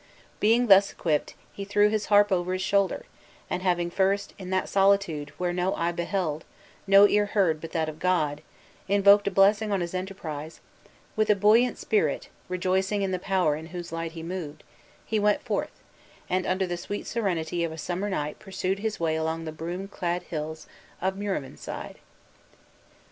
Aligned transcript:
Being 0.39 0.65
thus 0.65 0.91
equipped, 0.91 1.35
he 1.53 1.63
threw 1.63 1.87
his 1.89 2.07
harp 2.07 2.31
over 2.31 2.53
his 2.53 2.61
shoulder; 2.63 3.05
and 3.51 3.61
having 3.61 3.91
first, 3.91 4.33
in 4.39 4.49
that 4.49 4.67
solitude, 4.67 5.29
where 5.37 5.53
no 5.53 5.75
eye 5.75 5.91
beheld, 5.91 6.43
no 6.87 7.07
ear 7.07 7.27
heard 7.27 7.61
but 7.61 7.71
that 7.73 7.87
of 7.87 7.99
God, 7.99 8.41
invoked 8.87 9.27
a 9.27 9.29
blessing 9.29 9.71
on 9.71 9.79
his 9.79 9.93
enterprise, 9.93 10.59
with 11.15 11.29
a 11.29 11.35
buoyant 11.35 11.77
spirit 11.77 12.29
rejoicing 12.49 13.03
in 13.03 13.11
the 13.11 13.19
power 13.19 13.55
in 13.55 13.67
whose 13.67 13.91
light 13.91 14.13
he 14.13 14.23
moved 14.23 14.63
he 15.05 15.19
went 15.19 15.43
forth, 15.43 15.79
and 16.27 16.47
under 16.47 16.65
the 16.65 16.77
sweet 16.77 17.05
serenity 17.05 17.63
of 17.63 17.71
a 17.71 17.77
summer 17.77 18.09
night 18.09 18.39
pursued 18.39 18.79
his 18.79 18.99
way 18.99 19.15
along 19.15 19.45
the 19.45 19.51
broom 19.51 19.87
clad 19.87 20.23
hills 20.23 20.65
of 20.99 21.15
Muiravenside. 21.15 21.97